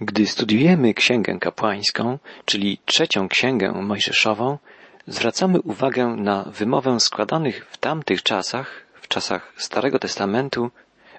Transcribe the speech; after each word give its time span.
Gdy 0.00 0.26
studiujemy 0.26 0.94
Księgę 0.94 1.38
Kapłańską, 1.40 2.18
czyli 2.44 2.78
trzecią 2.84 3.28
Księgę 3.28 3.72
Mojżeszową, 3.72 4.58
zwracamy 5.06 5.60
uwagę 5.60 6.06
na 6.06 6.44
wymowę 6.44 7.00
składanych 7.00 7.66
w 7.70 7.76
tamtych 7.76 8.22
czasach, 8.22 8.86
w 9.02 9.08
czasach 9.08 9.52
Starego 9.56 9.98
Testamentu, 9.98 10.70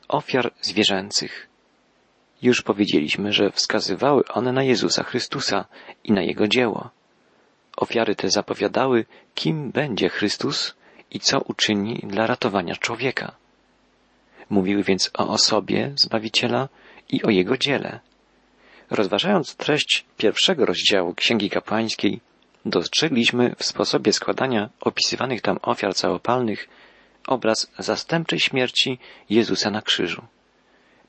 ofiar 0.08 0.52
zwierzęcych. 0.62 1.48
Już 2.42 2.62
powiedzieliśmy, 2.62 3.34
że 3.34 3.52
wskazywały 3.52 4.24
one 4.28 4.52
na 4.52 4.64
Jezusa 4.64 5.04
Chrystusa 5.04 5.66
i 6.04 6.12
na 6.12 6.22
Jego 6.22 6.48
dzieło. 6.48 6.90
Ofiary 7.78 8.16
te 8.16 8.30
zapowiadały, 8.30 9.06
kim 9.36 9.72
będzie 9.72 10.10
Chrystus 10.10 10.76
i 11.12 11.20
co 11.20 11.40
uczyni 11.40 12.04
dla 12.04 12.28
ratowania 12.28 12.76
człowieka. 12.76 13.32
Mówiły 14.50 14.84
więc 14.84 15.12
o 15.18 15.30
osobie 15.30 15.92
Zbawiciela 15.96 16.70
i 17.10 17.24
o 17.24 17.30
Jego 17.30 17.58
dziele. 17.58 18.00
Rozważając 18.92 19.56
treść 19.56 20.06
pierwszego 20.18 20.66
rozdziału 20.66 21.14
Księgi 21.14 21.50
Kapłańskiej, 21.50 22.22
dostrzegliśmy 22.66 23.56
w 23.58 23.64
sposobie 23.64 24.14
składania 24.14 24.70
opisywanych 24.82 25.42
tam 25.42 25.60
ofiar 25.62 25.96
całopalnych 25.96 26.70
obraz 27.28 27.72
zastępczej 27.80 28.40
śmierci 28.40 29.00
Jezusa 29.30 29.72
na 29.72 29.82
krzyżu. 29.82 30.26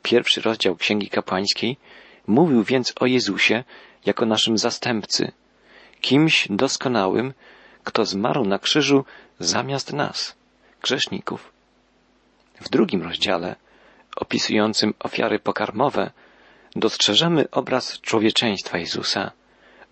Pierwszy 0.03 0.41
rozdział 0.41 0.77
Księgi 0.77 1.09
Kapłańskiej 1.09 1.77
mówił 2.27 2.65
więc 2.65 2.93
o 3.01 3.07
Jezusie 3.07 3.65
jako 4.07 4.27
naszym 4.27 4.59
zastępcy, 4.59 5.33
kimś 6.01 6.49
doskonałym, 6.51 7.33
kto 7.85 8.05
zmarł 8.05 8.45
na 8.45 8.59
krzyżu 8.59 9.05
zamiast 9.39 9.93
nas, 9.93 10.37
grzeszników. 10.83 11.53
W 12.61 12.69
drugim 12.69 13.03
rozdziale, 13.03 13.57
opisującym 14.17 14.95
ofiary 14.99 15.39
pokarmowe, 15.39 16.11
dostrzeżemy 16.77 17.51
obraz 17.51 18.01
człowieczeństwa 18.01 18.79
Jezusa, 18.79 19.31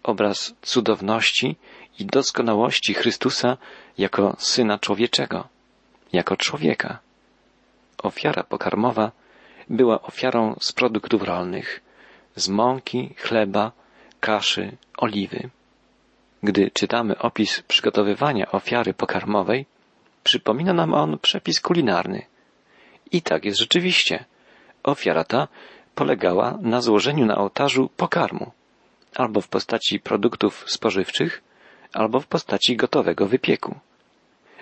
obraz 0.02 0.54
cudowności 0.62 1.56
i 1.98 2.04
doskonałości 2.04 2.94
Chrystusa 2.94 3.56
jako 3.98 4.36
Syna 4.38 4.78
Człowieczego, 4.78 5.48
jako 6.12 6.36
człowieka. 6.36 6.98
Ofiara 8.02 8.42
pokarmowa 8.42 9.12
była 9.70 10.02
ofiarą 10.02 10.56
z 10.60 10.72
produktów 10.72 11.22
rolnych, 11.22 11.80
z 12.36 12.48
mąki, 12.48 13.14
chleba, 13.16 13.72
kaszy, 14.20 14.76
oliwy. 14.98 15.50
Gdy 16.42 16.70
czytamy 16.70 17.18
opis 17.18 17.62
przygotowywania 17.62 18.50
ofiary 18.50 18.94
pokarmowej, 18.94 19.66
przypomina 20.24 20.72
nam 20.72 20.94
on 20.94 21.18
przepis 21.18 21.60
kulinarny. 21.60 22.22
I 23.12 23.22
tak 23.22 23.44
jest 23.44 23.58
rzeczywiście. 23.58 24.24
Ofiara 24.82 25.24
ta 25.24 25.48
polegała 25.98 26.58
na 26.62 26.80
złożeniu 26.80 27.26
na 27.26 27.36
ołtarzu 27.38 27.90
pokarmu, 27.96 28.52
albo 29.14 29.40
w 29.40 29.48
postaci 29.48 30.00
produktów 30.00 30.64
spożywczych, 30.66 31.42
albo 31.92 32.20
w 32.20 32.26
postaci 32.26 32.76
gotowego 32.76 33.26
wypieku. 33.26 33.74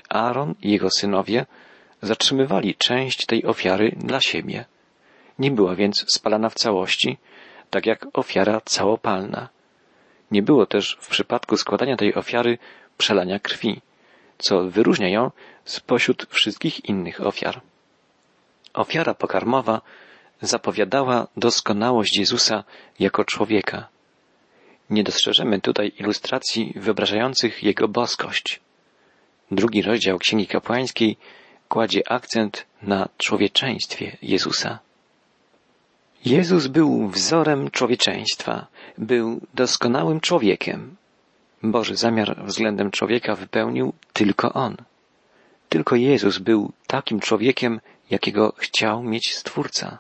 Aaron 0.09 0.55
i 0.63 0.71
jego 0.71 0.91
synowie 0.91 1.47
zatrzymywali 2.03 2.75
część 2.75 3.27
tej 3.27 3.45
ofiary 3.45 3.97
dla 3.97 4.21
siebie. 4.21 4.65
Nie 5.39 5.51
była 5.51 5.75
więc 5.75 6.05
spalana 6.09 6.49
w 6.49 6.55
całości, 6.55 7.19
tak 7.71 7.87
jak 7.87 8.07
ofiara 8.13 8.61
całopalna. 8.65 9.49
Nie 10.31 10.43
było 10.43 10.67
też 10.67 10.99
w 11.01 11.09
przypadku 11.09 11.57
składania 11.57 11.97
tej 11.97 12.15
ofiary 12.15 12.59
przelania 12.97 13.39
krwi, 13.39 13.81
co 14.39 14.65
wyróżnia 14.65 15.09
ją 15.09 15.31
spośród 15.65 16.27
wszystkich 16.31 16.85
innych 16.85 17.27
ofiar. 17.27 17.61
Ofiara 18.75 19.15
pokarmowa 19.15 19.81
zapowiadała 20.43 21.27
doskonałość 21.37 22.19
Jezusa 22.19 22.65
jako 22.99 23.25
człowieka. 23.25 23.89
Nie 24.91 25.05
dostrzeżemy 25.05 25.61
tutaj 25.61 25.93
ilustracji 25.99 26.73
wyobrażających 26.77 27.63
Jego 27.63 27.89
boskość. 27.89 28.61
Drugi 29.51 29.83
rozdział 29.83 30.19
Księgi 30.19 30.47
Kapłańskiej 30.47 31.17
kładzie 31.69 32.01
akcent 32.11 32.67
na 32.83 33.09
człowieczeństwie 33.19 34.17
Jezusa. 34.23 34.79
Jezus 36.25 36.67
był 36.67 37.09
wzorem 37.09 37.71
człowieczeństwa, 37.71 38.67
był 38.99 39.41
doskonałym 39.55 40.21
człowiekiem. 40.21 40.97
Boży 41.63 41.97
zamiar 41.97 42.45
względem 42.45 42.91
człowieka 42.91 43.35
wypełnił 43.35 43.93
tylko 44.13 44.53
On. 44.53 44.77
Tylko 45.69 45.97
Jezus 45.97 46.39
był 46.39 46.73
takim 46.87 47.21
człowiekiem, 47.21 47.81
jakiego 48.11 48.53
chciał 48.57 49.03
mieć 49.03 49.35
Stwórca. 49.35 49.99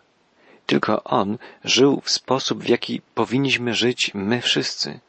Tylko 0.66 1.04
On 1.04 1.38
żył 1.64 2.00
w 2.04 2.10
sposób, 2.10 2.64
w 2.64 2.68
jaki 2.68 3.00
powinniśmy 3.14 3.74
żyć 3.74 4.10
my 4.14 4.40
wszyscy. 4.40 5.00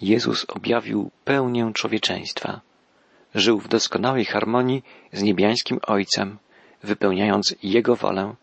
Jezus 0.00 0.46
objawił 0.48 1.10
pełnię 1.24 1.70
człowieczeństwa. 1.74 2.60
Żył 3.34 3.60
w 3.60 3.68
doskonałej 3.68 4.24
harmonii 4.24 4.82
z 5.12 5.22
niebiańskim 5.22 5.80
Ojcem, 5.86 6.38
wypełniając 6.82 7.54
Jego 7.62 7.96
wolę, 7.96 8.34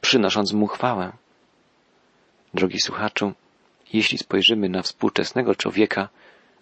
przynosząc 0.00 0.52
Mu 0.52 0.66
chwałę. 0.66 1.12
Drogi 2.54 2.80
słuchaczu, 2.80 3.32
jeśli 3.92 4.18
spojrzymy 4.18 4.68
na 4.68 4.82
współczesnego 4.82 5.54
człowieka, 5.54 6.08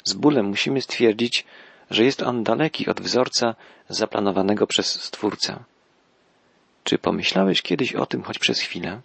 z 0.04 0.12
bólem 0.12 0.46
musimy 0.46 0.80
stwierdzić, 0.80 1.44
że 1.90 2.04
jest 2.04 2.22
on 2.22 2.44
daleki 2.44 2.88
od 2.88 3.00
wzorca 3.00 3.54
zaplanowanego 3.88 4.66
przez 4.66 5.02
Stwórcę. 5.02 5.58
Czy 6.84 6.98
pomyślałeś 6.98 7.62
kiedyś 7.62 7.94
o 7.94 8.06
tym 8.06 8.22
choć 8.22 8.38
przez 8.38 8.60
chwilę? 8.60 9.00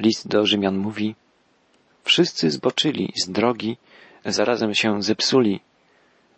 List 0.00 0.28
do 0.28 0.46
Rzymian 0.46 0.76
mówi, 0.76 1.14
wszyscy 2.04 2.50
zboczyli 2.50 3.12
z 3.24 3.30
drogi, 3.30 3.76
zarazem 4.24 4.74
się 4.74 5.02
zepsuli. 5.02 5.60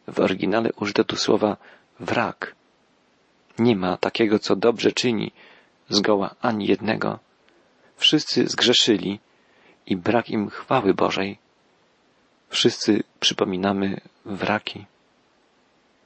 W 0.08 0.20
oryginale 0.20 0.70
użyto 0.72 1.04
tu 1.04 1.16
słowa 1.16 1.56
wrak. 2.00 2.54
Nie 3.58 3.76
ma 3.76 3.96
takiego, 3.96 4.38
co 4.38 4.56
dobrze 4.56 4.92
czyni, 4.92 5.32
zgoła 5.88 6.34
ani 6.40 6.66
jednego. 6.66 7.18
Wszyscy 7.96 8.46
zgrzeszyli 8.46 9.20
i 9.86 9.96
brak 9.96 10.30
im 10.30 10.50
chwały 10.50 10.94
Bożej. 10.94 11.38
Wszyscy 12.48 13.02
przypominamy 13.20 14.00
wraki. 14.24 14.84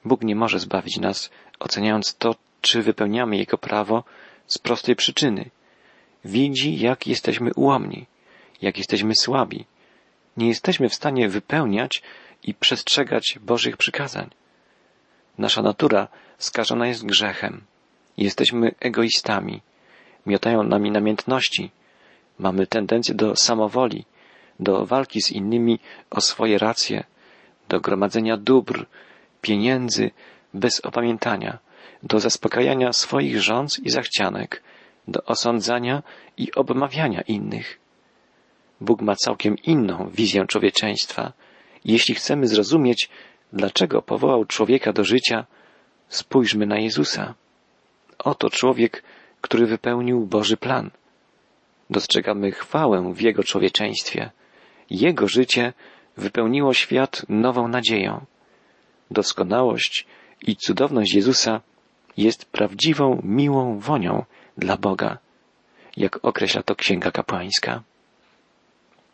Bóg 0.05 0.21
nie 0.21 0.35
może 0.35 0.59
zbawić 0.59 0.97
nas, 0.99 1.29
oceniając 1.59 2.15
to, 2.15 2.35
czy 2.61 2.81
wypełniamy 2.81 3.37
Jego 3.37 3.57
prawo 3.57 4.03
z 4.47 4.57
prostej 4.57 4.95
przyczyny. 4.95 5.49
Widzi, 6.25 6.79
jak 6.79 7.07
jesteśmy 7.07 7.53
ułomni, 7.55 8.05
jak 8.61 8.77
jesteśmy 8.77 9.15
słabi. 9.15 9.65
Nie 10.37 10.47
jesteśmy 10.47 10.89
w 10.89 10.95
stanie 10.95 11.29
wypełniać 11.29 12.01
i 12.43 12.53
przestrzegać 12.53 13.39
Bożych 13.41 13.77
przykazań. 13.77 14.29
Nasza 15.37 15.61
natura 15.61 16.07
skażona 16.37 16.87
jest 16.87 17.05
grzechem. 17.05 17.61
Jesteśmy 18.17 18.75
egoistami. 18.79 19.61
Miotają 20.25 20.63
nami 20.63 20.91
namiętności, 20.91 21.71
Mamy 22.39 22.67
tendencję 22.67 23.15
do 23.15 23.35
samowoli, 23.35 24.05
do 24.59 24.85
walki 24.85 25.21
z 25.21 25.31
innymi 25.31 25.79
o 26.09 26.21
swoje 26.21 26.57
racje, 26.57 27.03
do 27.69 27.79
gromadzenia 27.79 28.37
dóbr, 28.37 28.85
pieniędzy 29.41 30.11
bez 30.53 30.79
opamiętania, 30.79 31.57
do 32.03 32.19
zaspokajania 32.19 32.93
swoich 32.93 33.41
rządz 33.41 33.79
i 33.79 33.89
zachcianek, 33.89 34.63
do 35.07 35.23
osądzania 35.23 36.03
i 36.37 36.53
obmawiania 36.55 37.21
innych. 37.21 37.79
Bóg 38.81 39.01
ma 39.01 39.15
całkiem 39.15 39.57
inną 39.57 40.09
wizję 40.09 40.45
człowieczeństwa. 40.47 41.33
Jeśli 41.85 42.15
chcemy 42.15 42.47
zrozumieć, 42.47 43.09
dlaczego 43.53 44.01
powołał 44.01 44.45
człowieka 44.45 44.93
do 44.93 45.03
życia, 45.03 45.45
spójrzmy 46.09 46.65
na 46.65 46.79
Jezusa. 46.79 47.33
Oto 48.19 48.49
człowiek, 48.49 49.03
który 49.41 49.65
wypełnił 49.65 50.25
Boży 50.25 50.57
plan– 50.57 50.89
dostrzegamy 51.89 52.51
chwałę 52.51 53.13
w 53.13 53.21
Jego 53.21 53.43
człowieczeństwie. 53.43 54.31
Jego 54.89 55.27
życie 55.27 55.73
wypełniło 56.17 56.73
świat 56.73 57.25
nową 57.29 57.67
nadzieją. 57.67 58.25
Doskonałość 59.11 60.07
i 60.41 60.55
cudowność 60.55 61.13
Jezusa 61.13 61.61
jest 62.17 62.45
prawdziwą, 62.45 63.21
miłą 63.23 63.79
wonią 63.79 64.25
dla 64.57 64.77
Boga, 64.77 65.17
jak 65.97 66.25
określa 66.25 66.63
to 66.63 66.75
Księga 66.75 67.11
Kapłańska. 67.11 67.83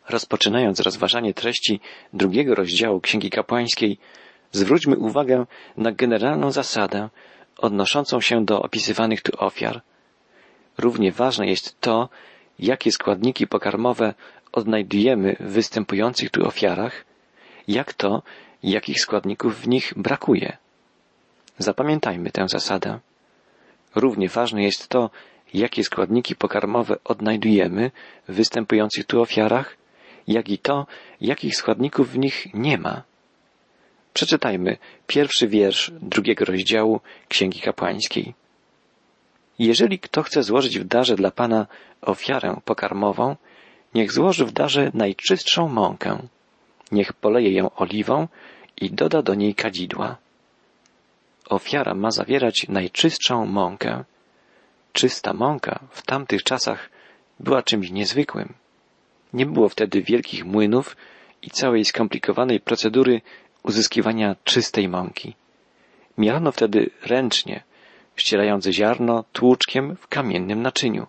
Rozpoczynając 0.08 0.80
rozważanie 0.80 1.34
treści 1.34 1.80
drugiego 2.12 2.54
rozdziału 2.54 3.00
Księgi 3.00 3.30
Kapłańskiej, 3.30 3.98
zwróćmy 4.52 4.96
uwagę 4.96 5.46
na 5.76 5.92
generalną 5.92 6.50
zasadę 6.50 7.08
odnoszącą 7.58 8.20
się 8.20 8.44
do 8.44 8.62
opisywanych 8.62 9.22
tu 9.22 9.32
ofiar. 9.44 9.82
Równie 10.78 11.12
ważne 11.12 11.46
jest 11.46 11.80
to, 11.80 12.08
jakie 12.58 12.92
składniki 12.92 13.46
pokarmowe 13.46 14.14
odnajdujemy 14.52 15.36
w 15.40 15.52
występujących 15.52 16.30
tu 16.30 16.46
ofiarach, 16.46 17.04
jak 17.68 17.92
to, 17.92 18.22
jakich 18.62 19.00
składników 19.00 19.60
w 19.60 19.68
nich 19.68 19.92
brakuje. 19.96 20.56
Zapamiętajmy 21.58 22.30
tę 22.30 22.48
zasadę. 22.48 22.98
Równie 23.94 24.28
ważne 24.28 24.62
jest 24.62 24.88
to, 24.88 25.10
jakie 25.54 25.84
składniki 25.84 26.36
pokarmowe 26.36 26.96
odnajdujemy 27.04 27.90
w 28.28 28.34
występujących 28.34 29.06
tu 29.06 29.20
ofiarach, 29.22 29.76
jak 30.26 30.48
i 30.48 30.58
to, 30.58 30.86
jakich 31.20 31.56
składników 31.56 32.10
w 32.10 32.18
nich 32.18 32.46
nie 32.54 32.78
ma. 32.78 33.02
Przeczytajmy 34.14 34.76
pierwszy 35.06 35.48
wiersz 35.48 35.92
drugiego 36.02 36.44
rozdziału 36.44 37.00
Księgi 37.28 37.60
Kapłańskiej. 37.60 38.34
Jeżeli 39.58 39.98
kto 39.98 40.22
chce 40.22 40.42
złożyć 40.42 40.78
w 40.78 40.84
darze 40.84 41.16
dla 41.16 41.30
Pana 41.30 41.66
ofiarę 42.02 42.56
pokarmową, 42.64 43.36
niech 43.94 44.12
złoży 44.12 44.44
w 44.46 44.52
darze 44.52 44.90
najczystszą 44.94 45.68
mąkę. 45.68 46.18
Niech 46.92 47.12
poleje 47.12 47.52
ją 47.52 47.70
oliwą 47.74 48.28
i 48.80 48.90
doda 48.90 49.22
do 49.22 49.34
niej 49.34 49.54
kadzidła. 49.54 50.16
Ofiara 51.48 51.94
ma 51.94 52.10
zawierać 52.10 52.66
najczystszą 52.68 53.46
mąkę. 53.46 54.04
Czysta 54.92 55.32
mąka 55.32 55.80
w 55.90 56.02
tamtych 56.02 56.42
czasach 56.42 56.90
była 57.40 57.62
czymś 57.62 57.90
niezwykłym. 57.90 58.54
Nie 59.32 59.46
było 59.46 59.68
wtedy 59.68 60.02
wielkich 60.02 60.44
młynów 60.44 60.96
i 61.42 61.50
całej 61.50 61.84
skomplikowanej 61.84 62.60
procedury 62.60 63.20
uzyskiwania 63.62 64.36
czystej 64.44 64.88
mąki. 64.88 65.34
Mielano 66.18 66.52
wtedy 66.52 66.90
ręcznie, 67.06 67.62
ścierając 68.16 68.66
ziarno 68.66 69.24
tłuczkiem 69.32 69.96
w 69.96 70.08
kamiennym 70.08 70.62
naczyniu. 70.62 71.06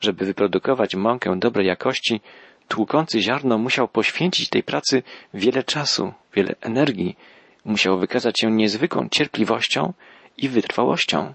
Żeby 0.00 0.24
wyprodukować 0.24 0.94
mąkę 0.94 1.38
dobrej 1.38 1.66
jakości, 1.66 2.20
tłukący 2.68 3.20
ziarno 3.20 3.58
musiał 3.58 3.88
poświęcić 3.88 4.48
tej 4.48 4.62
pracy 4.62 5.02
wiele 5.34 5.62
czasu, 5.62 6.12
wiele 6.34 6.54
energii, 6.60 7.16
musiał 7.64 7.98
wykazać 7.98 8.40
się 8.40 8.50
niezwykłą 8.50 9.08
cierpliwością 9.08 9.92
i 10.36 10.48
wytrwałością. 10.48 11.34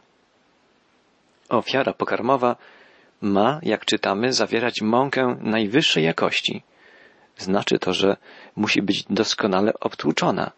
Ofiara 1.49 1.93
pokarmowa 1.93 2.55
ma, 3.21 3.59
jak 3.63 3.85
czytamy, 3.85 4.33
zawierać 4.33 4.81
mąkę 4.81 5.37
najwyższej 5.41 6.03
jakości. 6.03 6.63
Znaczy 7.37 7.79
to, 7.79 7.93
że 7.93 8.17
musi 8.55 8.81
być 8.81 9.03
doskonale 9.09 9.73
obtłuczona. 9.79 10.51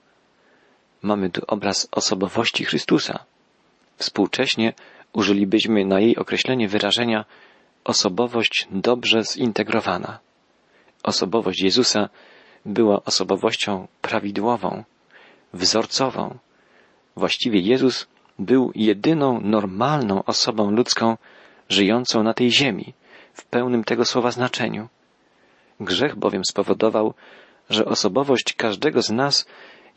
Mamy 1.02 1.30
tu 1.30 1.42
obraz 1.48 1.88
osobowości 1.92 2.66
Chrystusa. 2.66 3.26
Współcześnie 3.98 4.74
użylibyśmy 5.14 5.86
na 5.86 6.00
jej 6.00 6.18
określenie 6.18 6.68
wyrażenia 6.68 7.26
osobowość 7.84 8.68
dobrze 8.72 9.24
zintegrowana. 9.24 10.20
Osobowość 11.04 11.62
Jezusa 11.62 12.10
była 12.66 13.04
osobowością 13.04 13.88
prawidłową, 14.02 14.84
wzorcową. 15.54 16.38
Właściwie 17.16 17.60
Jezus 17.60 18.08
był 18.40 18.72
jedyną 18.76 19.42
normalną 19.42 20.24
osobą 20.24 20.72
ludzką 20.72 21.18
żyjącą 21.70 22.24
na 22.24 22.34
tej 22.34 22.52
ziemi, 22.52 22.94
w 23.34 23.46
pełnym 23.46 23.84
tego 23.84 24.06
słowa 24.06 24.32
znaczeniu. 24.32 24.88
Grzech 25.80 26.16
bowiem 26.16 26.46
spowodował, 26.46 27.14
że 27.70 27.86
osobowość 27.86 28.54
każdego 28.54 29.02
z 29.02 29.10
nas 29.10 29.46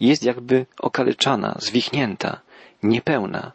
jest 0.00 0.24
jakby 0.24 0.66
okaleczana, 0.78 1.56
zwichnięta, 1.58 2.40
niepełna. 2.82 3.52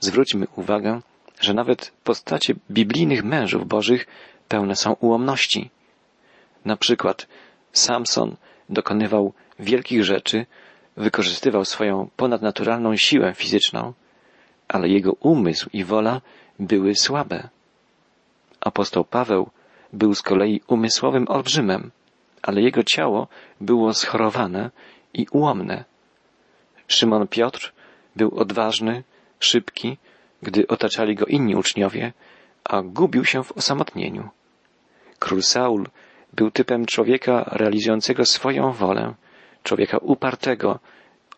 Zwróćmy 0.00 0.46
uwagę, 0.56 1.00
że 1.40 1.54
nawet 1.54 1.92
postacie 2.04 2.54
biblijnych 2.70 3.24
mężów 3.24 3.68
bożych 3.68 4.06
pełne 4.48 4.76
są 4.76 4.92
ułomności. 4.92 5.70
Na 6.64 6.76
przykład 6.76 7.26
Samson 7.72 8.36
dokonywał 8.68 9.32
wielkich 9.58 10.04
rzeczy, 10.04 10.46
wykorzystywał 10.96 11.64
swoją 11.64 12.10
ponadnaturalną 12.16 12.96
siłę 12.96 13.34
fizyczną, 13.34 13.92
ale 14.68 14.88
jego 14.88 15.12
umysł 15.12 15.70
i 15.72 15.84
wola 15.84 16.20
były 16.58 16.94
słabe. 16.94 17.48
Apostoł 18.60 19.04
Paweł 19.04 19.50
był 19.92 20.14
z 20.14 20.22
kolei 20.22 20.60
umysłowym 20.66 21.28
olbrzymem, 21.28 21.90
ale 22.42 22.62
jego 22.62 22.82
ciało 22.84 23.28
było 23.60 23.94
schorowane 23.94 24.70
i 25.14 25.26
ułomne. 25.32 25.84
Szymon 26.88 27.28
Piotr 27.28 27.72
był 28.16 28.38
odważny, 28.38 29.04
szybki, 29.40 29.98
gdy 30.42 30.66
otaczali 30.66 31.14
go 31.14 31.26
inni 31.26 31.56
uczniowie, 31.56 32.12
a 32.64 32.82
gubił 32.82 33.24
się 33.24 33.44
w 33.44 33.52
osamotnieniu. 33.52 34.28
Król 35.18 35.42
Saul 35.42 35.88
był 36.32 36.50
typem 36.50 36.86
człowieka 36.86 37.44
realizującego 37.46 38.24
swoją 38.24 38.72
wolę, 38.72 39.14
człowieka 39.62 39.98
upartego, 39.98 40.78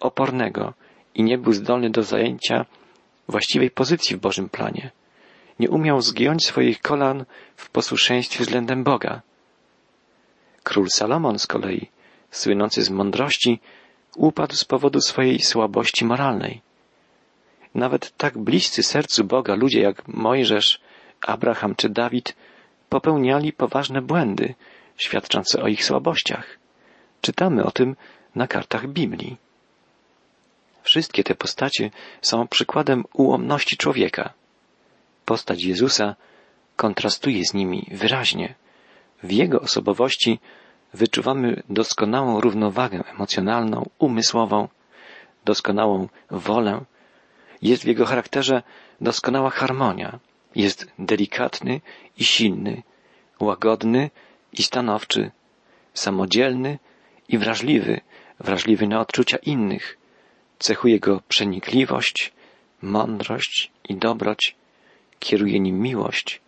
opornego 0.00 0.74
i 1.14 1.22
nie 1.22 1.38
był 1.38 1.52
zdolny 1.52 1.90
do 1.90 2.02
zajęcia 2.02 2.66
właściwej 3.28 3.70
pozycji 3.70 4.16
w 4.16 4.20
Bożym 4.20 4.48
planie. 4.48 4.90
Nie 5.58 5.70
umiał 5.70 6.00
zgiąć 6.00 6.46
swoich 6.46 6.80
kolan 6.80 7.24
w 7.56 7.70
posłuszeństwie 7.70 8.44
względem 8.44 8.84
Boga. 8.84 9.22
Król 10.62 10.88
Salomon 10.90 11.38
z 11.38 11.46
kolei, 11.46 11.90
słynący 12.30 12.82
z 12.82 12.90
mądrości, 12.90 13.60
upadł 14.16 14.54
z 14.54 14.64
powodu 14.64 15.00
swojej 15.00 15.40
słabości 15.40 16.04
moralnej. 16.04 16.60
Nawet 17.74 18.16
tak 18.16 18.38
bliscy 18.38 18.82
sercu 18.82 19.24
Boga 19.24 19.54
ludzie 19.54 19.80
jak 19.80 20.08
Mojżesz, 20.08 20.80
Abraham 21.20 21.74
czy 21.74 21.88
Dawid 21.88 22.36
popełniali 22.88 23.52
poważne 23.52 24.02
błędy, 24.02 24.54
świadczące 24.96 25.62
o 25.62 25.68
ich 25.68 25.84
słabościach. 25.84 26.61
Czytamy 27.22 27.64
o 27.64 27.70
tym 27.70 27.96
na 28.34 28.46
kartach 28.46 28.86
Biblii. 28.88 29.36
Wszystkie 30.82 31.24
te 31.24 31.34
postacie 31.34 31.90
są 32.22 32.48
przykładem 32.48 33.04
ułomności 33.12 33.76
człowieka. 33.76 34.32
Postać 35.24 35.62
Jezusa 35.62 36.16
kontrastuje 36.76 37.44
z 37.44 37.54
nimi 37.54 37.88
wyraźnie. 37.90 38.54
W 39.22 39.30
Jego 39.32 39.60
osobowości 39.60 40.38
wyczuwamy 40.94 41.62
doskonałą 41.68 42.40
równowagę 42.40 43.04
emocjonalną, 43.14 43.90
umysłową, 43.98 44.68
doskonałą 45.44 46.08
wolę. 46.30 46.84
Jest 47.62 47.82
w 47.82 47.86
Jego 47.86 48.06
charakterze 48.06 48.62
doskonała 49.00 49.50
harmonia. 49.50 50.18
Jest 50.54 50.86
delikatny 50.98 51.80
i 52.18 52.24
silny, 52.24 52.82
łagodny 53.40 54.10
i 54.52 54.62
stanowczy, 54.62 55.30
samodzielny 55.94 56.78
i 57.28 57.38
wrażliwy, 57.38 58.00
wrażliwy 58.40 58.86
na 58.86 59.00
odczucia 59.00 59.36
innych. 59.36 59.98
Cechuje 60.58 61.00
go 61.00 61.22
przenikliwość, 61.28 62.32
mądrość 62.82 63.70
i 63.88 63.96
dobroć, 63.96 64.56
kieruje 65.18 65.60
nim 65.60 65.80
miłość, 65.80 66.40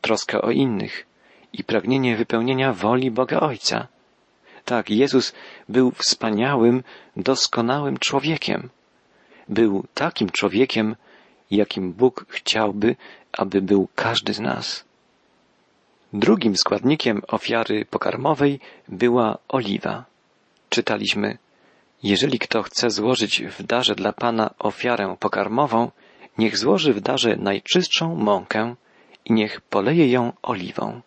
troska 0.00 0.42
o 0.42 0.50
innych 0.50 1.06
i 1.52 1.64
pragnienie 1.64 2.16
wypełnienia 2.16 2.72
woli 2.72 3.10
Boga 3.10 3.40
Ojca. 3.40 3.88
Tak, 4.64 4.90
Jezus 4.90 5.32
był 5.68 5.90
wspaniałym, 5.90 6.82
doskonałym 7.16 7.98
człowiekiem. 7.98 8.68
Był 9.48 9.84
takim 9.94 10.30
człowiekiem, 10.30 10.96
jakim 11.50 11.92
Bóg 11.92 12.26
chciałby, 12.28 12.96
aby 13.32 13.62
był 13.62 13.88
każdy 13.94 14.34
z 14.34 14.40
nas. 14.40 14.84
Drugim 16.12 16.56
składnikiem 16.56 17.22
ofiary 17.28 17.84
pokarmowej 17.84 18.60
była 18.88 19.38
oliwa. 19.48 20.11
Czytaliśmy, 20.72 21.38
jeżeli 22.02 22.38
kto 22.38 22.62
chce 22.62 22.90
złożyć 22.90 23.42
w 23.42 23.62
darze 23.62 23.94
dla 23.94 24.12
Pana 24.12 24.54
ofiarę 24.58 25.16
pokarmową, 25.20 25.90
niech 26.38 26.58
złoży 26.58 26.94
w 26.94 27.00
darze 27.00 27.36
najczystszą 27.36 28.14
mąkę 28.14 28.74
i 29.24 29.32
niech 29.32 29.60
poleje 29.60 30.10
ją 30.10 30.32
oliwą. 30.42 31.00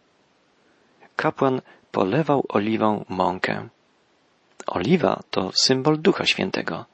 Kapłan 1.16 1.62
polewał 1.92 2.46
oliwą 2.50 3.06
mąkę. 3.10 3.68
Oliwa 4.68 5.20
to 5.30 5.52
symbol 5.56 6.02
Ducha 6.02 6.26
Świętego. 6.26 6.86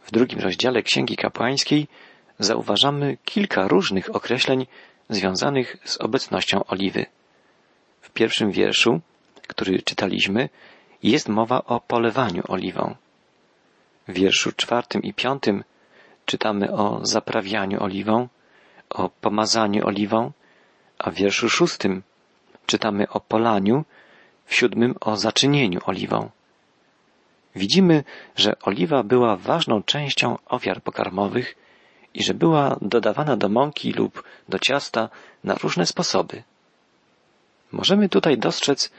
W 0.00 0.10
drugim 0.10 0.40
rozdziale 0.40 0.82
Księgi 0.82 1.16
Kapłańskiej 1.16 1.88
zauważamy 2.38 3.16
kilka 3.24 3.68
różnych 3.68 4.16
określeń 4.16 4.66
związanych 5.08 5.76
z 5.84 6.00
obecnością 6.00 6.64
oliwy. 6.64 7.06
W 8.00 8.10
pierwszym 8.10 8.50
wierszu, 8.50 9.00
który 9.48 9.82
czytaliśmy, 9.82 10.48
jest 11.02 11.28
mowa 11.28 11.64
o 11.64 11.80
polewaniu 11.80 12.42
oliwą. 12.48 12.94
W 14.08 14.12
wierszu 14.12 14.52
czwartym 14.52 15.02
i 15.02 15.14
piątym 15.14 15.64
czytamy 16.26 16.72
o 16.72 17.00
zaprawianiu 17.02 17.82
oliwą, 17.82 18.28
o 18.90 19.08
pomazaniu 19.08 19.86
oliwą, 19.86 20.32
a 20.98 21.10
w 21.10 21.14
wierszu 21.14 21.48
szóstym 21.48 22.02
czytamy 22.66 23.08
o 23.08 23.20
polaniu, 23.20 23.84
w 24.46 24.54
siódmym 24.54 24.94
o 25.00 25.16
zaczynieniu 25.16 25.80
oliwą. 25.86 26.30
Widzimy, 27.56 28.04
że 28.36 28.58
oliwa 28.60 29.02
była 29.02 29.36
ważną 29.36 29.82
częścią 29.82 30.38
ofiar 30.46 30.82
pokarmowych 30.82 31.56
i 32.14 32.22
że 32.22 32.34
była 32.34 32.76
dodawana 32.82 33.36
do 33.36 33.48
mąki 33.48 33.92
lub 33.92 34.24
do 34.48 34.58
ciasta 34.58 35.08
na 35.44 35.54
różne 35.54 35.86
sposoby. 35.86 36.42
Możemy 37.72 38.08
tutaj 38.08 38.38
dostrzec 38.38 38.92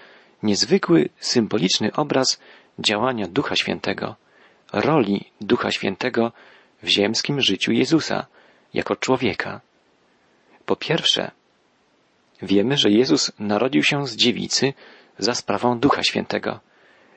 niezwykły, 0.44 1.10
symboliczny 1.20 1.94
obraz 1.94 2.40
działania 2.80 3.28
Ducha 3.28 3.56
Świętego, 3.56 4.16
roli 4.74 5.26
Ducha 5.42 5.72
Świętego 5.72 6.32
w 6.84 6.88
ziemskim 6.88 7.42
życiu 7.42 7.72
Jezusa 7.72 8.26
jako 8.74 8.96
człowieka. 8.96 9.62
Po 10.66 10.76
pierwsze, 10.76 11.32
wiemy, 12.42 12.78
że 12.78 12.90
Jezus 12.90 13.32
narodził 13.40 13.84
się 13.84 14.08
z 14.08 14.16
dziewicy 14.16 14.74
za 15.20 15.36
sprawą 15.36 15.80
Ducha 15.80 16.04
Świętego, 16.04 16.60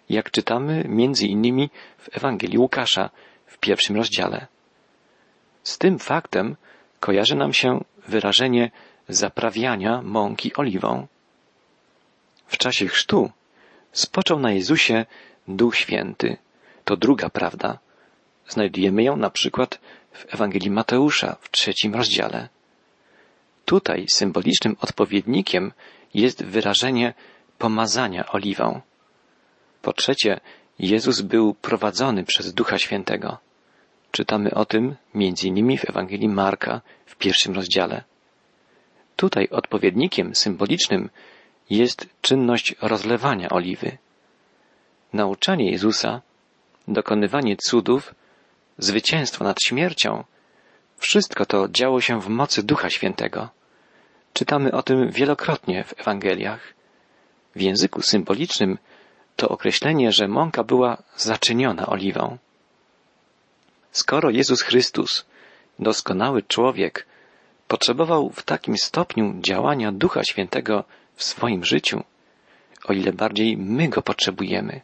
jak 0.08 0.30
czytamy 0.30 0.84
między 0.88 1.26
innymi 1.26 1.70
w 1.98 2.16
Ewangelii 2.16 2.58
Łukasza 2.58 3.10
w 3.46 3.58
pierwszym 3.58 3.96
rozdziale. 3.96 4.46
Z 5.62 5.78
tym 5.78 5.98
faktem 5.98 6.56
kojarzy 7.00 7.36
nam 7.36 7.52
się 7.52 7.84
wyrażenie 8.08 8.70
zaprawiania 9.08 10.02
mąki 10.02 10.54
oliwą. 10.54 11.06
W 12.50 12.58
czasie 12.58 12.88
chrztu 12.88 13.30
spoczął 13.92 14.40
na 14.40 14.52
Jezusie 14.52 15.06
Duch 15.48 15.76
Święty. 15.76 16.36
To 16.84 16.96
druga 16.96 17.28
prawda. 17.28 17.78
Znajdujemy 18.48 19.02
ją 19.02 19.16
na 19.16 19.30
przykład 19.30 19.80
w 20.12 20.34
Ewangelii 20.34 20.70
Mateusza 20.70 21.36
w 21.40 21.50
trzecim 21.50 21.94
rozdziale. 21.94 22.48
Tutaj 23.64 24.06
symbolicznym 24.08 24.76
odpowiednikiem 24.80 25.72
jest 26.14 26.44
wyrażenie 26.44 27.14
pomazania 27.58 28.32
oliwą. 28.32 28.80
Po 29.82 29.92
trzecie, 29.92 30.40
Jezus 30.78 31.20
był 31.20 31.54
prowadzony 31.54 32.24
przez 32.24 32.54
Ducha 32.54 32.78
Świętego. 32.78 33.38
Czytamy 34.10 34.54
o 34.54 34.64
tym 34.64 34.96
między 35.14 35.48
innymi 35.48 35.78
w 35.78 35.90
Ewangelii 35.90 36.28
Marka 36.28 36.80
w 37.06 37.16
pierwszym 37.16 37.54
rozdziale. 37.54 38.04
Tutaj 39.16 39.48
odpowiednikiem 39.48 40.34
symbolicznym 40.34 41.10
jest 41.70 42.08
czynność 42.20 42.74
rozlewania 42.82 43.48
oliwy. 43.50 43.98
Nauczanie 45.12 45.70
Jezusa, 45.70 46.20
dokonywanie 46.88 47.56
cudów, 47.56 48.14
zwycięstwo 48.78 49.44
nad 49.44 49.62
śmiercią, 49.62 50.24
wszystko 50.96 51.46
to 51.46 51.68
działo 51.68 52.00
się 52.00 52.20
w 52.20 52.28
mocy 52.28 52.62
Ducha 52.62 52.90
Świętego. 52.90 53.48
Czytamy 54.32 54.72
o 54.72 54.82
tym 54.82 55.10
wielokrotnie 55.10 55.84
w 55.84 56.00
Ewangeliach. 56.00 56.74
W 57.54 57.60
języku 57.60 58.02
symbolicznym 58.02 58.78
to 59.36 59.48
określenie, 59.48 60.12
że 60.12 60.28
mąka 60.28 60.64
była 60.64 61.02
zaczyniona 61.16 61.86
oliwą. 61.86 62.38
Skoro 63.92 64.30
Jezus 64.30 64.62
Chrystus, 64.62 65.26
doskonały 65.78 66.42
człowiek, 66.42 67.06
potrzebował 67.68 68.30
w 68.30 68.42
takim 68.42 68.78
stopniu 68.78 69.34
działania 69.40 69.92
Ducha 69.92 70.24
Świętego 70.24 70.84
w 71.20 71.24
swoim 71.24 71.64
życiu, 71.64 71.98
o 72.88 72.92
ile 72.92 73.12
bardziej 73.12 73.56
my 73.56 73.88
go 73.88 74.02
potrzebujemy. 74.02 74.80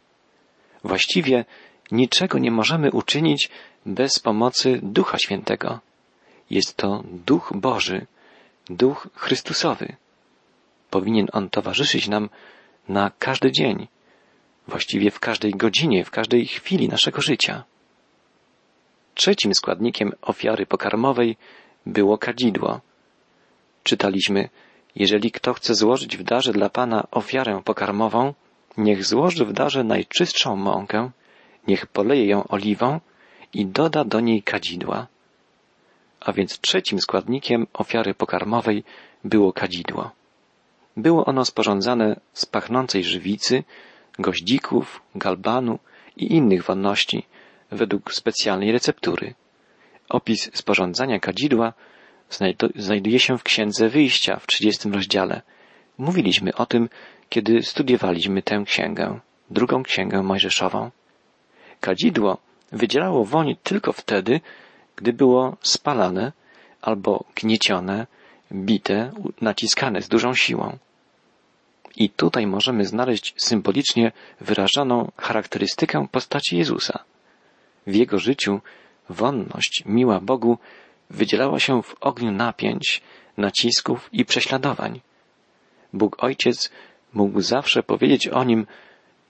Właściwie 0.83 1.45
niczego 1.91 2.37
nie 2.37 2.51
możemy 2.51 2.91
uczynić 2.91 3.49
bez 3.85 4.19
pomocy 4.19 4.79
Ducha 4.83 5.17
Świętego. 5.17 5.79
Jest 6.49 6.77
to 6.77 7.03
Duch 7.29 7.53
Boży, 7.55 8.05
Duch 8.69 9.07
Chrystusowy. 9.15 9.95
Powinien 10.89 11.27
on 11.33 11.49
towarzyszyć 11.49 12.07
nam 12.07 12.29
na 12.89 13.11
każdy 13.19 13.51
dzień, 13.51 13.87
właściwie 14.67 15.11
w 15.11 15.19
każdej 15.19 15.51
godzinie, 15.51 16.05
w 16.05 16.11
każdej 16.11 16.45
chwili 16.45 16.89
naszego 16.89 17.21
życia. 17.21 17.63
Trzecim 19.15 19.53
składnikiem 19.53 20.11
ofiary 20.21 20.65
pokarmowej 20.65 21.37
było 21.85 22.17
kadzidło. 22.17 22.81
Czytaliśmy, 23.83 24.49
jeżeli 24.99 25.31
kto 25.31 25.53
chce 25.53 25.75
złożyć 25.75 26.17
w 26.17 26.23
darze 26.23 26.53
dla 26.53 26.69
Pana 26.69 27.07
ofiarę 27.11 27.61
pokarmową, 27.65 28.33
niech 28.77 29.05
złoży 29.05 29.45
w 29.45 29.53
darze 29.53 29.83
najczystszą 29.83 30.55
mąkę, 30.55 31.11
niech 31.67 31.87
poleje 31.87 32.25
ją 32.27 32.47
oliwą 32.47 32.99
i 33.53 33.65
doda 33.65 34.03
do 34.03 34.19
niej 34.19 34.43
kadzidła. 34.43 35.07
A 36.19 36.33
więc 36.33 36.59
trzecim 36.59 36.99
składnikiem 36.99 37.67
ofiary 37.73 38.13
pokarmowej 38.13 38.83
było 39.23 39.53
kadzidło. 39.53 40.11
Było 40.97 41.25
ono 41.25 41.45
sporządzane 41.45 42.19
z 42.33 42.45
pachnącej 42.45 43.03
żywicy, 43.03 43.63
goździków, 44.19 45.01
galbanu 45.15 45.79
i 46.17 46.33
innych 46.33 46.63
wonności 46.63 47.25
według 47.71 48.13
specjalnej 48.13 48.71
receptury. 48.71 49.33
Opis 50.09 50.49
sporządzania 50.53 51.19
kadzidła 51.19 51.73
znajduje 52.75 53.19
się 53.19 53.37
w 53.37 53.43
Księdze 53.43 53.89
Wyjścia 53.89 54.39
w 54.39 54.47
30 54.47 54.89
rozdziale. 54.89 55.41
Mówiliśmy 55.97 56.55
o 56.55 56.65
tym, 56.65 56.89
kiedy 57.29 57.63
studiowaliśmy 57.63 58.41
tę 58.41 58.63
księgę, 58.65 59.19
drugą 59.49 59.83
księgę 59.83 60.23
mojżeszową. 60.23 60.91
Kadzidło 61.81 62.37
wydzielało 62.71 63.25
woń 63.25 63.55
tylko 63.63 63.93
wtedy, 63.93 64.41
gdy 64.95 65.13
było 65.13 65.57
spalane 65.61 66.31
albo 66.81 67.23
gniecione, 67.35 68.07
bite, 68.51 69.11
naciskane 69.41 70.01
z 70.01 70.07
dużą 70.07 70.33
siłą. 70.33 70.77
I 71.95 72.09
tutaj 72.09 72.47
możemy 72.47 72.85
znaleźć 72.85 73.33
symbolicznie 73.37 74.11
wyrażoną 74.41 75.11
charakterystykę 75.17 76.07
postaci 76.11 76.57
Jezusa. 76.57 77.03
W 77.87 77.95
jego 77.95 78.19
życiu 78.19 78.61
wonność 79.09 79.83
miła 79.85 80.19
Bogu 80.19 80.57
wydzielała 81.09 81.59
się 81.59 81.83
w 81.83 81.95
ogniu 82.01 82.31
napięć, 82.31 83.01
nacisków 83.37 84.09
i 84.11 84.25
prześladowań. 84.25 85.01
Bóg 85.93 86.23
Ojciec 86.23 86.71
mógł 87.13 87.41
zawsze 87.41 87.83
powiedzieć 87.83 88.27
o 88.27 88.43
nim, 88.43 88.67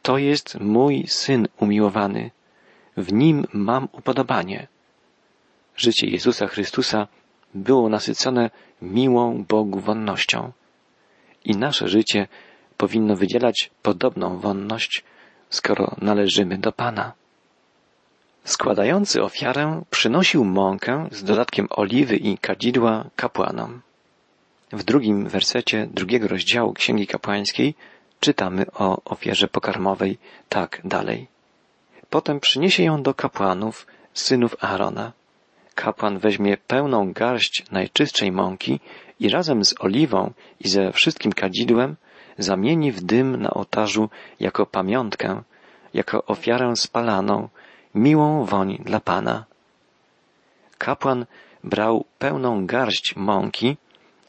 to 0.01 0.17
jest 0.17 0.59
mój 0.59 1.07
syn 1.07 1.47
umiłowany, 1.59 2.31
w 2.97 3.13
nim 3.13 3.45
mam 3.53 3.87
upodobanie. 3.91 4.67
Życie 5.75 6.07
Jezusa 6.07 6.47
Chrystusa 6.47 7.07
było 7.53 7.89
nasycone 7.89 8.49
miłą 8.81 9.45
Bogu 9.47 9.79
wonnością. 9.79 10.51
I 11.45 11.57
nasze 11.57 11.87
życie 11.87 12.27
powinno 12.77 13.15
wydzielać 13.15 13.69
podobną 13.81 14.39
wonność, 14.39 15.03
skoro 15.49 15.95
należymy 16.01 16.57
do 16.57 16.71
Pana. 16.71 17.13
Składający 18.47 19.23
ofiarę 19.23 19.81
przynosił 19.89 20.45
mąkę 20.45 21.07
z 21.11 21.23
dodatkiem 21.23 21.67
oliwy 21.69 22.15
i 22.15 22.37
kadzidła 22.37 23.05
kapłanom. 23.15 23.81
W 24.71 24.83
drugim 24.83 25.29
wersecie 25.29 25.87
drugiego 25.91 26.27
rozdziału 26.27 26.73
Księgi 26.73 27.07
Kapłańskiej 27.07 27.75
czytamy 28.19 28.65
o 28.73 29.01
ofierze 29.05 29.47
pokarmowej 29.47 30.17
tak 30.49 30.81
dalej. 30.83 31.27
Potem 32.09 32.39
przyniesie 32.39 32.83
ją 32.83 33.03
do 33.03 33.13
kapłanów, 33.13 33.87
synów 34.13 34.55
Aarona. 34.63 35.11
Kapłan 35.75 36.19
weźmie 36.19 36.57
pełną 36.57 37.13
garść 37.13 37.65
najczystszej 37.71 38.31
mąki 38.31 38.79
i 39.19 39.29
razem 39.29 39.65
z 39.65 39.75
oliwą 39.79 40.31
i 40.59 40.69
ze 40.69 40.91
wszystkim 40.91 41.33
kadzidłem 41.33 41.95
zamieni 42.37 42.91
w 42.91 43.01
dym 43.01 43.41
na 43.41 43.49
ołtarzu 43.49 44.09
jako 44.39 44.65
pamiątkę, 44.65 45.41
jako 45.93 46.25
ofiarę 46.25 46.75
spalaną, 46.75 47.49
miłą 47.95 48.45
woń 48.45 48.77
dla 48.85 48.99
Pana. 48.99 49.45
Kapłan 50.77 51.25
brał 51.63 52.05
pełną 52.19 52.65
garść 52.65 53.15
mąki, 53.15 53.77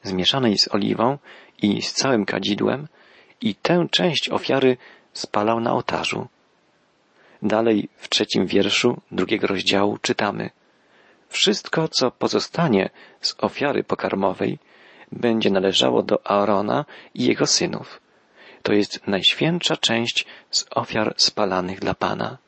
zmieszanej 0.03 0.59
z 0.59 0.75
oliwą 0.75 1.19
i 1.63 1.83
z 1.83 1.93
całym 1.93 2.25
kadzidłem 2.25 2.89
i 3.41 3.55
tę 3.55 3.87
część 3.91 4.29
ofiary 4.29 4.77
spalał 5.13 5.61
na 5.61 5.73
ołtarzu. 5.73 6.29
Dalej 7.43 7.89
w 7.97 8.09
trzecim 8.09 8.47
wierszu 8.47 9.01
drugiego 9.11 9.47
rozdziału 9.47 9.99
czytamy 9.99 10.51
Wszystko, 11.29 11.89
co 11.89 12.11
pozostanie 12.11 12.91
z 13.21 13.35
ofiary 13.39 13.85
pokarmowej, 13.85 14.59
będzie 15.13 15.51
należało 15.51 16.03
do 16.03 16.27
Aarona 16.27 16.85
i 17.15 17.25
jego 17.25 17.47
synów. 17.47 18.01
To 18.63 18.73
jest 18.73 19.07
najświętsza 19.07 19.77
część 19.77 20.27
z 20.51 20.67
ofiar 20.71 21.15
spalanych 21.17 21.81
dla 21.81 21.95
Pana. 21.95 22.39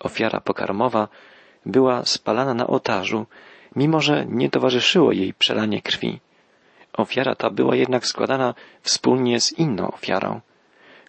Ofiara 0.00 0.40
pokarmowa 0.40 1.08
była 1.66 2.04
spalana 2.04 2.54
na 2.54 2.66
ołtarzu, 2.66 3.26
mimo 3.76 4.00
że 4.00 4.26
nie 4.28 4.50
towarzyszyło 4.50 5.12
jej 5.12 5.34
przelanie 5.34 5.82
krwi. 5.82 6.20
Ofiara 6.92 7.34
ta 7.34 7.50
była 7.50 7.76
jednak 7.76 8.06
składana 8.06 8.54
wspólnie 8.82 9.40
z 9.40 9.52
inną 9.52 9.90
ofiarą, 9.90 10.40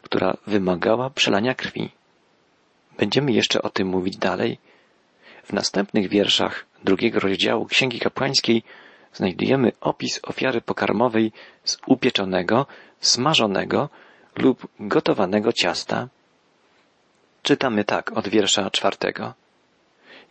która 0.01 0.38
wymagała 0.48 1.10
przelania 1.10 1.55
krwi. 1.55 1.89
Będziemy 2.98 3.31
jeszcze 3.31 3.62
o 3.62 3.69
tym 3.69 3.88
mówić 3.88 4.17
dalej. 4.17 4.57
W 5.43 5.53
następnych 5.53 6.10
wierszach 6.10 6.65
drugiego 6.83 7.19
rozdziału 7.19 7.65
Księgi 7.65 8.00
Kapłańskiej 8.00 8.63
znajdujemy 9.13 9.71
opis 9.81 10.19
ofiary 10.24 10.62
pokarmowej 10.62 11.31
z 11.63 11.77
upieczonego, 11.88 12.65
smażonego 13.00 13.89
lub 14.36 14.67
gotowanego 14.79 15.53
ciasta. 15.53 16.07
Czytamy 17.43 17.83
tak 17.83 18.17
od 18.17 18.27
wiersza 18.27 18.69
czwartego. 18.69 19.33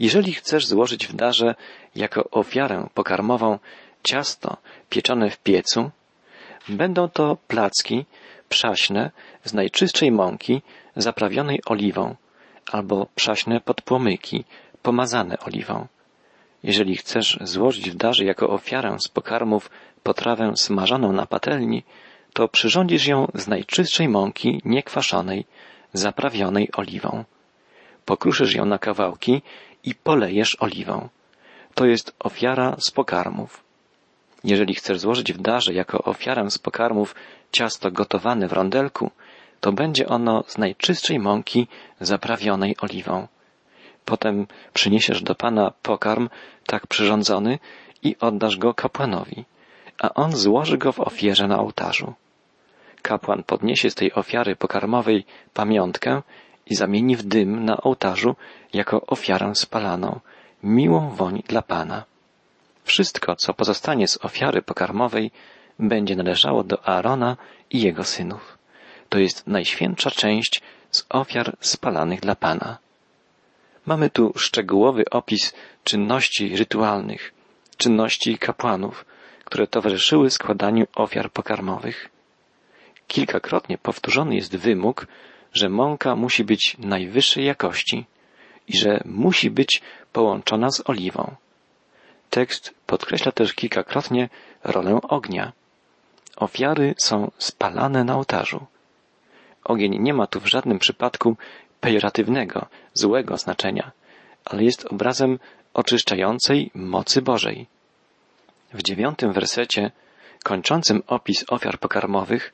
Jeżeli 0.00 0.32
chcesz 0.32 0.66
złożyć 0.66 1.06
w 1.06 1.12
darze 1.12 1.54
jako 1.94 2.30
ofiarę 2.30 2.86
pokarmową 2.94 3.58
ciasto 4.02 4.56
pieczone 4.88 5.30
w 5.30 5.38
piecu, 5.38 5.90
będą 6.68 7.08
to 7.08 7.36
placki 7.48 8.06
przaśne 8.48 9.10
z 9.44 9.54
najczystszej 9.54 10.12
mąki 10.12 10.62
zaprawionej 10.96 11.60
oliwą 11.66 12.16
albo 12.72 13.06
przaśne 13.14 13.60
podpłomyki 13.60 14.44
pomazane 14.82 15.38
oliwą. 15.38 15.86
Jeżeli 16.62 16.96
chcesz 16.96 17.38
złożyć 17.40 17.90
w 17.90 17.94
darze 17.94 18.24
jako 18.24 18.48
ofiarę 18.48 18.96
z 19.00 19.08
pokarmów 19.08 19.70
potrawę 20.02 20.52
smażoną 20.56 21.12
na 21.12 21.26
patelni, 21.26 21.82
to 22.32 22.48
przyrządzisz 22.48 23.06
ją 23.06 23.28
z 23.34 23.48
najczystszej 23.48 24.08
mąki 24.08 24.62
niekwaszonej, 24.64 25.46
zaprawionej 25.92 26.68
oliwą. 26.72 27.24
Pokruszysz 28.04 28.54
ją 28.54 28.64
na 28.64 28.78
kawałki 28.78 29.42
i 29.84 29.94
polejesz 29.94 30.56
oliwą. 30.60 31.08
To 31.74 31.86
jest 31.86 32.14
ofiara 32.18 32.76
z 32.78 32.90
pokarmów. 32.90 33.64
Jeżeli 34.44 34.74
chcesz 34.74 34.98
złożyć 34.98 35.32
w 35.32 35.40
darze 35.40 35.74
jako 35.74 36.02
ofiarę 36.02 36.50
z 36.50 36.58
pokarmów 36.58 37.14
ciasto 37.52 37.90
gotowane 37.90 38.48
w 38.48 38.52
rondelku, 38.52 39.10
to 39.60 39.72
będzie 39.72 40.08
ono 40.08 40.44
z 40.46 40.58
najczystszej 40.58 41.18
mąki 41.18 41.66
zaprawionej 42.00 42.76
oliwą. 42.80 43.28
Potem 44.04 44.46
przyniesiesz 44.72 45.22
do 45.22 45.34
Pana 45.34 45.72
pokarm 45.82 46.28
tak 46.66 46.86
przyrządzony 46.86 47.58
i 48.02 48.16
oddasz 48.20 48.56
go 48.56 48.74
kapłanowi, 48.74 49.44
a 49.98 50.14
on 50.14 50.36
złoży 50.36 50.78
go 50.78 50.92
w 50.92 51.00
ofierze 51.00 51.48
na 51.48 51.58
ołtarzu. 51.58 52.14
Kapłan 53.02 53.42
podniesie 53.42 53.90
z 53.90 53.94
tej 53.94 54.12
ofiary 54.12 54.56
pokarmowej 54.56 55.24
pamiątkę 55.54 56.22
i 56.66 56.74
zamieni 56.74 57.16
w 57.16 57.22
dym 57.22 57.64
na 57.64 57.76
ołtarzu 57.76 58.36
jako 58.72 59.06
ofiarę 59.06 59.54
spalaną, 59.54 60.20
miłą 60.62 61.10
woń 61.10 61.42
dla 61.48 61.62
Pana. 61.62 62.04
Wszystko, 62.84 63.36
co 63.36 63.54
pozostanie 63.54 64.08
z 64.08 64.24
ofiary 64.24 64.62
pokarmowej, 64.62 65.30
będzie 65.78 66.16
należało 66.16 66.64
do 66.64 66.88
Aarona 66.88 67.36
i 67.70 67.80
jego 67.80 68.04
synów. 68.04 68.58
To 69.08 69.18
jest 69.18 69.46
najświętsza 69.46 70.10
część 70.10 70.62
z 70.90 71.06
ofiar 71.08 71.56
spalanych 71.60 72.20
dla 72.20 72.36
Pana. 72.36 72.78
Mamy 73.86 74.10
tu 74.10 74.32
szczegółowy 74.36 75.04
opis 75.10 75.54
czynności 75.84 76.56
rytualnych, 76.56 77.32
czynności 77.76 78.38
kapłanów, 78.38 79.04
które 79.44 79.66
towarzyszyły 79.66 80.30
składaniu 80.30 80.86
ofiar 80.94 81.30
pokarmowych. 81.30 82.08
Kilkakrotnie 83.10 83.78
powtórzony 83.78 84.34
jest 84.34 84.56
wymóg, 84.56 85.06
że 85.52 85.68
mąka 85.68 86.16
musi 86.16 86.44
być 86.44 86.76
najwyższej 86.78 87.44
jakości 87.44 88.06
i 88.68 88.76
że 88.76 89.00
musi 89.04 89.50
być 89.50 89.82
połączona 90.12 90.70
z 90.70 90.82
oliwą. 90.90 91.34
Tekst 92.30 92.74
podkreśla 92.86 93.32
też 93.32 93.54
kilkakrotnie 93.54 94.28
rolę 94.64 94.98
ognia. 95.02 95.52
Ofiary 96.36 96.94
są 96.98 97.30
spalane 97.38 98.04
na 98.04 98.16
ołtarzu. 98.16 98.66
Ogień 99.64 99.98
nie 99.98 100.14
ma 100.14 100.26
tu 100.26 100.40
w 100.40 100.46
żadnym 100.46 100.78
przypadku 100.78 101.36
pejoratywnego, 101.80 102.66
złego 102.94 103.36
znaczenia, 103.36 103.90
ale 104.44 104.64
jest 104.64 104.86
obrazem 104.86 105.38
oczyszczającej 105.74 106.70
mocy 106.74 107.22
Bożej. 107.22 107.66
W 108.72 108.82
dziewiątym 108.82 109.32
wersecie, 109.32 109.90
kończącym 110.42 111.02
opis 111.06 111.44
ofiar 111.48 111.78
pokarmowych, 111.78 112.52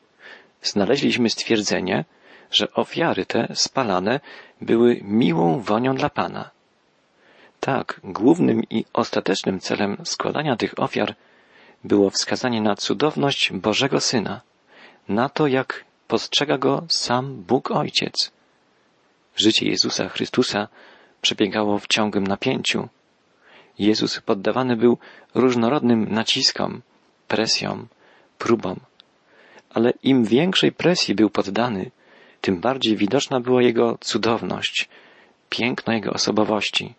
znaleźliśmy 0.68 1.30
stwierdzenie, 1.30 2.04
że 2.50 2.72
ofiary 2.72 3.26
te 3.26 3.48
spalane 3.54 4.20
były 4.60 5.00
miłą 5.02 5.60
wonią 5.60 5.94
dla 5.94 6.10
Pana. 6.10 6.50
Tak, 7.60 8.00
głównym 8.04 8.62
i 8.70 8.84
ostatecznym 8.92 9.60
celem 9.60 9.96
składania 10.04 10.56
tych 10.56 10.78
ofiar 10.78 11.14
było 11.84 12.10
wskazanie 12.10 12.60
na 12.60 12.74
cudowność 12.76 13.52
Bożego 13.52 14.00
Syna, 14.00 14.40
na 15.08 15.28
to, 15.28 15.46
jak 15.46 15.84
postrzega 16.08 16.58
go 16.58 16.84
sam 16.88 17.34
Bóg 17.42 17.70
Ojciec. 17.70 18.32
Życie 19.36 19.68
Jezusa 19.68 20.08
Chrystusa 20.08 20.68
przebiegało 21.22 21.78
w 21.78 21.86
ciągłym 21.86 22.26
napięciu. 22.26 22.88
Jezus 23.78 24.20
poddawany 24.20 24.76
był 24.76 24.98
różnorodnym 25.34 26.12
naciskom, 26.12 26.82
presjom, 27.28 27.88
próbom. 28.38 28.80
Ale 29.76 29.92
im 30.02 30.24
większej 30.24 30.72
presji 30.72 31.14
był 31.14 31.30
poddany, 31.30 31.90
tym 32.40 32.60
bardziej 32.60 32.96
widoczna 32.96 33.40
była 33.40 33.62
jego 33.62 33.98
cudowność, 34.00 34.88
piękno 35.50 35.92
jego 35.92 36.12
osobowości, 36.12 36.94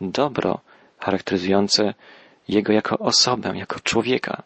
dobro 0.00 0.60
charakteryzujące 0.98 1.94
jego 2.48 2.72
jako 2.72 2.98
osobę, 2.98 3.52
jako 3.54 3.80
człowieka. 3.80 4.42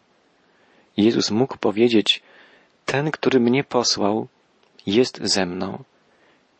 Jezus 0.97 1.31
mógł 1.31 1.57
powiedzieć, 1.57 2.21
ten, 2.85 3.11
który 3.11 3.39
mnie 3.39 3.63
posłał, 3.63 4.27
jest 4.85 5.19
ze 5.23 5.45
mną. 5.45 5.83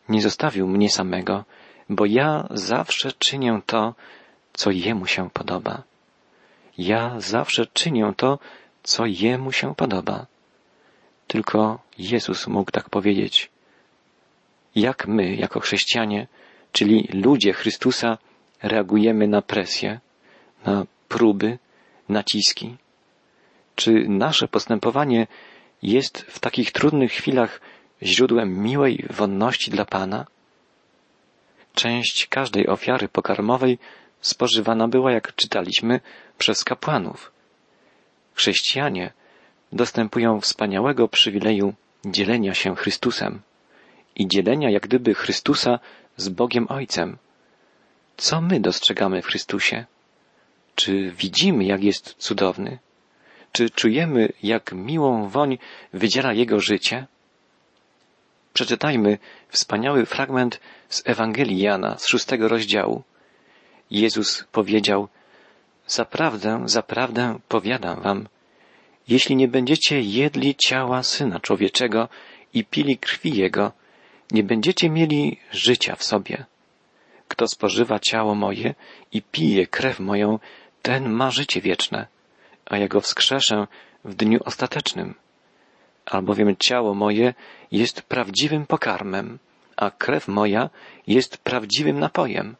Nie 0.09 0.21
zostawił 0.21 0.67
mnie 0.67 0.89
samego, 0.89 1.43
bo 1.89 2.05
ja 2.05 2.47
zawsze 2.51 3.11
czynię 3.11 3.61
to, 3.65 3.95
co 4.53 4.71
Jemu 4.71 5.05
się 5.05 5.29
podoba. 5.29 5.83
Ja 6.77 7.15
zawsze 7.17 7.65
czynię 7.65 8.13
to, 8.17 8.39
co 8.83 9.05
Jemu 9.05 9.51
się 9.51 9.75
podoba. 9.75 10.25
Tylko 11.29 11.79
Jezus 11.97 12.47
mógł 12.47 12.71
tak 12.71 12.89
powiedzieć. 12.89 13.49
Jak 14.75 15.07
my, 15.07 15.35
jako 15.35 15.59
chrześcijanie, 15.59 16.27
czyli 16.71 17.09
ludzie 17.13 17.53
Chrystusa, 17.53 18.17
reagujemy 18.63 19.27
na 19.27 19.41
presję, 19.41 19.99
na 20.65 20.85
próby, 21.07 21.57
naciski? 22.09 22.77
Czy 23.75 23.91
nasze 24.07 24.47
postępowanie 24.47 25.27
jest 25.81 26.21
w 26.21 26.39
takich 26.39 26.71
trudnych 26.71 27.11
chwilach 27.11 27.61
źródłem 28.03 28.63
miłej 28.63 29.05
wonności 29.09 29.71
dla 29.71 29.85
Pana? 29.85 30.25
Część 31.73 32.27
każdej 32.27 32.67
ofiary 32.67 33.07
pokarmowej 33.07 33.77
spożywana 34.21 34.87
była, 34.87 35.11
jak 35.11 35.35
czytaliśmy, 35.35 35.99
przez 36.37 36.63
kapłanów. 36.63 37.31
Chrześcijanie 38.33 39.18
dostępują 39.71 40.41
wspaniałego 40.41 41.07
przywileju 41.07 41.73
dzielenia 42.05 42.53
się 42.53 42.75
Chrystusem 42.75 43.41
i 44.15 44.27
dzielenia 44.27 44.69
jak 44.69 44.83
gdyby 44.83 45.13
Chrystusa 45.13 45.79
z 46.17 46.29
Bogiem 46.29 46.65
Ojcem. 46.69 47.17
Co 48.17 48.41
my 48.41 48.59
dostrzegamy 48.59 49.21
w 49.21 49.25
Chrystusie? 49.25 49.85
Czy 50.75 51.11
widzimy, 51.11 51.63
jak 51.63 51.83
jest 51.83 52.15
cudowny? 52.17 52.79
Czy 53.51 53.69
czujemy, 53.69 54.33
jak 54.43 54.71
miłą 54.71 55.29
woń 55.29 55.57
wydziela 55.93 56.33
Jego 56.33 56.59
życie? 56.59 57.07
Przeczytajmy 58.53 59.17
wspaniały 59.49 60.05
fragment 60.05 60.59
z 60.89 61.03
Ewangelii 61.05 61.59
Jana 61.59 61.97
z 61.97 62.07
szóstego 62.07 62.47
rozdziału. 62.47 63.03
Jezus 63.91 64.43
powiedział, 64.51 65.07
Zaprawdę, 65.89 66.61
zaprawdę 66.65 67.39
powiadam 67.47 68.01
wam, 68.01 68.27
jeśli 69.09 69.35
nie 69.35 69.47
będziecie 69.47 70.01
jedli 70.01 70.55
ciała 70.55 71.03
Syna 71.03 71.39
Człowieczego 71.39 72.09
i 72.53 72.65
pili 72.65 72.97
krwi 72.97 73.37
Jego, 73.37 73.71
nie 74.31 74.43
będziecie 74.43 74.89
mieli 74.89 75.39
życia 75.51 75.95
w 75.95 76.03
sobie. 76.03 76.45
Kto 77.27 77.47
spożywa 77.47 77.99
ciało 77.99 78.35
moje 78.35 78.75
i 79.11 79.21
pije 79.21 79.67
krew 79.67 79.99
moją, 79.99 80.39
ten 80.81 81.09
ma 81.09 81.31
życie 81.31 81.61
wieczne, 81.61 82.07
a 82.65 82.77
ja 82.77 82.87
go 82.87 83.01
wskrzeszę 83.01 83.67
w 84.05 84.15
dniu 84.15 84.39
ostatecznym. 84.45 85.15
Albowiem 86.05 86.55
ciało 86.59 86.93
moje 86.93 87.33
jest 87.71 88.01
prawdziwym 88.01 88.65
pokarmem, 88.65 89.39
a 89.75 89.91
krew 89.91 90.27
moja 90.27 90.69
jest 91.07 91.37
prawdziwym 91.37 91.99
napojem. 91.99 92.55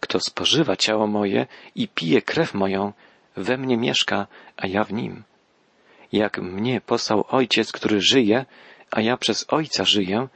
Kto 0.00 0.20
spożywa 0.20 0.76
ciało 0.76 1.06
moje 1.06 1.46
i 1.74 1.88
pije 1.88 2.22
krew 2.22 2.54
moją, 2.54 2.92
we 3.36 3.56
mnie 3.56 3.76
mieszka, 3.76 4.26
a 4.56 4.66
ja 4.66 4.84
w 4.84 4.92
nim. 4.92 5.24
Jak 6.12 6.38
mnie 6.38 6.80
posłał 6.80 7.24
Ojciec, 7.28 7.72
który 7.72 8.00
żyje, 8.00 8.44
a 8.90 9.00
ja 9.00 9.16
przez 9.16 9.46
Ojca 9.48 9.84
żyję, 9.84 10.28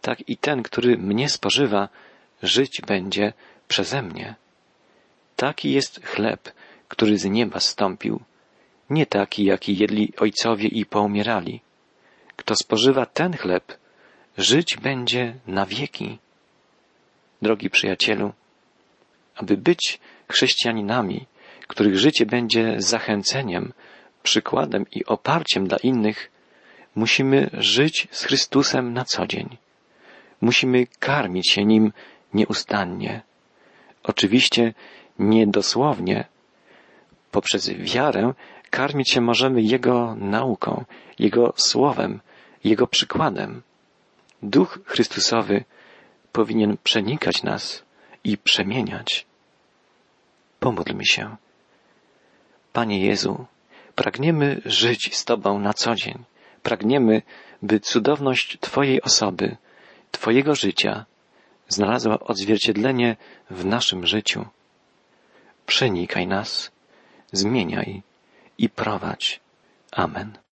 tak 0.00 0.28
i 0.28 0.36
ten, 0.36 0.62
który 0.62 0.98
mnie 0.98 1.28
spożywa, 1.28 1.88
żyć 2.42 2.80
będzie 2.86 3.32
przeze 3.68 4.02
mnie. 4.02 4.34
Taki 5.36 5.72
jest 5.72 6.06
chleb, 6.06 6.52
który 6.88 7.18
z 7.18 7.24
nieba 7.24 7.60
stąpił, 7.60 8.20
nie 8.90 9.06
taki, 9.06 9.44
jaki 9.44 9.76
jedli 9.76 10.12
ojcowie 10.16 10.68
i 10.68 10.86
poumierali. 10.86 11.60
Kto 12.36 12.56
spożywa 12.56 13.06
ten 13.06 13.36
chleb, 13.36 13.78
żyć 14.38 14.76
będzie 14.76 15.34
na 15.46 15.66
wieki. 15.66 16.18
Drogi 17.42 17.70
przyjacielu, 17.70 18.32
aby 19.34 19.56
być 19.56 20.00
chrześcijaninami, 20.28 21.26
których 21.66 21.98
życie 21.98 22.26
będzie 22.26 22.74
zachęceniem, 22.78 23.72
przykładem 24.28 24.86
i 24.92 25.04
oparciem 25.04 25.68
dla 25.68 25.78
innych, 25.78 26.30
musimy 26.94 27.50
żyć 27.52 28.08
z 28.10 28.24
Chrystusem 28.24 28.92
na 28.92 29.04
co 29.04 29.26
dzień. 29.26 29.56
Musimy 30.40 30.86
karmić 30.98 31.50
się 31.50 31.64
Nim 31.64 31.92
nieustannie. 32.34 33.22
Oczywiście 34.02 34.74
nie 35.18 35.46
dosłownie. 35.46 36.24
Poprzez 37.30 37.70
wiarę 37.70 38.32
karmić 38.70 39.10
się 39.10 39.20
możemy 39.20 39.62
Jego 39.62 40.14
nauką, 40.14 40.84
Jego 41.18 41.52
słowem, 41.56 42.20
Jego 42.64 42.86
przykładem. 42.86 43.62
Duch 44.42 44.78
Chrystusowy 44.84 45.64
powinien 46.32 46.76
przenikać 46.84 47.42
nas 47.42 47.82
i 48.24 48.38
przemieniać. 48.38 49.26
Pomódlmy 50.60 51.04
się. 51.04 51.36
Panie 52.72 53.00
Jezu, 53.06 53.46
pragniemy 53.98 54.60
żyć 54.64 55.16
z 55.16 55.24
Tobą 55.24 55.58
na 55.58 55.74
co 55.74 55.94
dzień, 55.94 56.24
pragniemy, 56.62 57.22
by 57.62 57.80
cudowność 57.80 58.58
Twojej 58.60 59.02
osoby, 59.02 59.56
Twojego 60.10 60.54
życia 60.54 61.04
znalazła 61.68 62.18
odzwierciedlenie 62.20 63.16
w 63.50 63.64
naszym 63.64 64.06
życiu. 64.06 64.46
Przenikaj 65.66 66.26
nas, 66.26 66.70
zmieniaj 67.32 68.02
i 68.58 68.68
prowadź. 68.68 69.40
Amen. 69.92 70.38